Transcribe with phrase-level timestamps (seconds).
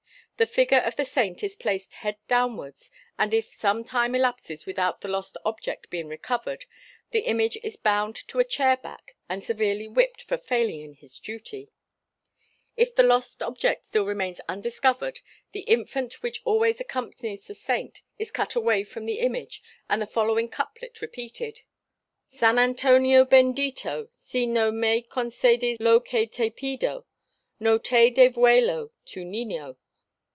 [0.37, 4.65] The figure of the saint is placed head down wards and if some time elapses
[4.65, 6.65] without the lost object being recovered
[7.11, 11.19] the image is bound to a chair back and severely whipped for failing in his
[11.19, 11.69] duty;
[12.75, 15.19] if the lost object still remains undiscovered
[15.51, 20.07] the infant which always accompanies the saint is cut away from the image and the
[20.07, 21.61] following couplet repeated
[22.29, 27.05] "San Antonio Bendito si no me concedes lo que te pido
[27.59, 29.77] no te devuelvo tu niño."